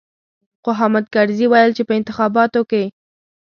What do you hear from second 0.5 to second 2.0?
خو حامد کرزي ويل چې په